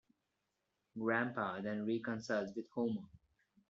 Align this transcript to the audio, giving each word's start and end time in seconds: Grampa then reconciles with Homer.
Grampa 0.97 1.59
then 1.61 1.85
reconciles 1.85 2.55
with 2.55 2.67
Homer. 2.71 3.03